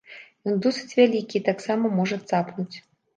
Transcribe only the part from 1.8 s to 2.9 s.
можа цапнуць.